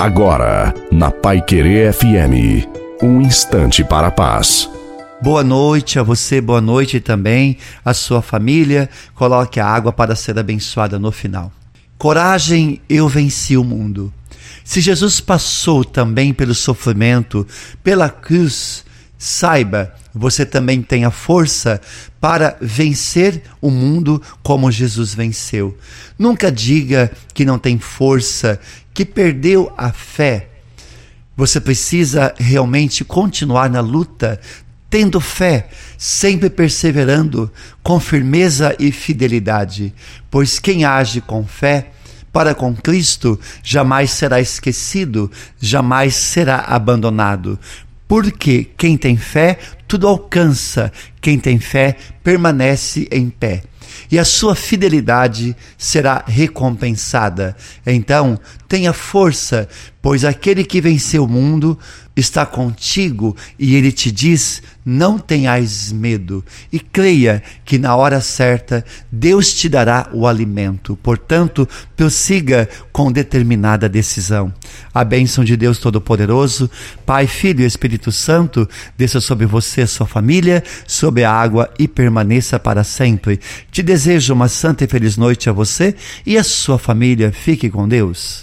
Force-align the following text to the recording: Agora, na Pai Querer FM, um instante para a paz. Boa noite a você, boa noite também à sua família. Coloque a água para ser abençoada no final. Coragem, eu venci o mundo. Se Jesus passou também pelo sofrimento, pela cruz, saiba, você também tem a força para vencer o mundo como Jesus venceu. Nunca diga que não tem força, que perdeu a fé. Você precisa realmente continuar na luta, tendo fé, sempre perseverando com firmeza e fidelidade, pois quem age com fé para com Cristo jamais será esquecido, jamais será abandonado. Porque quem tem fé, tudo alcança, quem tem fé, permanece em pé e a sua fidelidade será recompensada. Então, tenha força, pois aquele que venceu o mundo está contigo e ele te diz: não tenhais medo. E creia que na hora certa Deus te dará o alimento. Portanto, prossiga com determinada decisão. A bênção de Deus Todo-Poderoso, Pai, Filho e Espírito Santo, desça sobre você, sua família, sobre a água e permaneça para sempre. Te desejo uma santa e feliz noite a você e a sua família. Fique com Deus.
Agora, 0.00 0.72
na 0.90 1.10
Pai 1.10 1.42
Querer 1.42 1.92
FM, 1.92 2.66
um 3.02 3.20
instante 3.20 3.84
para 3.84 4.06
a 4.06 4.10
paz. 4.10 4.66
Boa 5.20 5.44
noite 5.44 5.98
a 5.98 6.02
você, 6.02 6.40
boa 6.40 6.62
noite 6.62 7.00
também 7.00 7.58
à 7.84 7.92
sua 7.92 8.22
família. 8.22 8.88
Coloque 9.14 9.60
a 9.60 9.66
água 9.66 9.92
para 9.92 10.16
ser 10.16 10.38
abençoada 10.38 10.98
no 10.98 11.12
final. 11.12 11.52
Coragem, 11.98 12.80
eu 12.88 13.06
venci 13.08 13.58
o 13.58 13.62
mundo. 13.62 14.10
Se 14.64 14.80
Jesus 14.80 15.20
passou 15.20 15.84
também 15.84 16.32
pelo 16.32 16.54
sofrimento, 16.54 17.46
pela 17.84 18.08
cruz, 18.08 18.86
saiba, 19.22 19.94
você 20.14 20.46
também 20.46 20.80
tem 20.80 21.04
a 21.04 21.10
força 21.10 21.78
para 22.18 22.56
vencer 22.58 23.42
o 23.60 23.70
mundo 23.70 24.20
como 24.42 24.72
Jesus 24.72 25.14
venceu. 25.14 25.76
Nunca 26.18 26.50
diga 26.50 27.12
que 27.34 27.44
não 27.44 27.58
tem 27.58 27.78
força, 27.78 28.58
que 28.94 29.04
perdeu 29.04 29.70
a 29.76 29.92
fé. 29.92 30.48
Você 31.36 31.60
precisa 31.60 32.34
realmente 32.38 33.04
continuar 33.04 33.68
na 33.68 33.80
luta, 33.80 34.40
tendo 34.88 35.20
fé, 35.20 35.68
sempre 35.98 36.48
perseverando 36.48 37.52
com 37.82 38.00
firmeza 38.00 38.74
e 38.78 38.90
fidelidade, 38.90 39.92
pois 40.30 40.58
quem 40.58 40.86
age 40.86 41.20
com 41.20 41.46
fé 41.46 41.90
para 42.32 42.54
com 42.54 42.74
Cristo 42.74 43.38
jamais 43.62 44.12
será 44.12 44.40
esquecido, 44.40 45.30
jamais 45.60 46.14
será 46.14 46.60
abandonado. 46.60 47.58
Porque 48.10 48.66
quem 48.76 48.96
tem 48.96 49.16
fé, 49.16 49.56
tudo 49.86 50.08
alcança, 50.08 50.92
quem 51.20 51.38
tem 51.38 51.60
fé, 51.60 51.96
permanece 52.24 53.06
em 53.08 53.30
pé 53.30 53.62
e 54.10 54.18
a 54.18 54.24
sua 54.24 54.54
fidelidade 54.54 55.56
será 55.76 56.24
recompensada. 56.26 57.56
Então, 57.86 58.38
tenha 58.68 58.92
força, 58.92 59.68
pois 60.00 60.24
aquele 60.24 60.64
que 60.64 60.80
venceu 60.80 61.24
o 61.24 61.28
mundo 61.28 61.78
está 62.16 62.44
contigo 62.44 63.36
e 63.58 63.74
ele 63.74 63.90
te 63.90 64.10
diz: 64.10 64.62
não 64.84 65.18
tenhais 65.18 65.92
medo. 65.92 66.44
E 66.72 66.78
creia 66.78 67.42
que 67.64 67.78
na 67.78 67.94
hora 67.94 68.20
certa 68.20 68.84
Deus 69.10 69.54
te 69.54 69.68
dará 69.68 70.08
o 70.12 70.26
alimento. 70.26 70.96
Portanto, 71.02 71.68
prossiga 71.96 72.68
com 72.92 73.12
determinada 73.12 73.88
decisão. 73.88 74.52
A 74.92 75.04
bênção 75.04 75.44
de 75.44 75.56
Deus 75.56 75.78
Todo-Poderoso, 75.78 76.70
Pai, 77.04 77.26
Filho 77.26 77.62
e 77.62 77.66
Espírito 77.66 78.10
Santo, 78.10 78.68
desça 78.96 79.20
sobre 79.20 79.46
você, 79.46 79.86
sua 79.86 80.06
família, 80.06 80.62
sobre 80.86 81.24
a 81.24 81.32
água 81.32 81.70
e 81.78 81.86
permaneça 81.86 82.58
para 82.58 82.84
sempre. 82.84 83.40
Te 83.70 83.79
desejo 83.82 84.34
uma 84.34 84.48
santa 84.48 84.84
e 84.84 84.88
feliz 84.88 85.16
noite 85.16 85.48
a 85.48 85.52
você 85.52 85.94
e 86.24 86.36
a 86.36 86.44
sua 86.44 86.78
família. 86.78 87.32
Fique 87.32 87.68
com 87.68 87.88
Deus. 87.88 88.38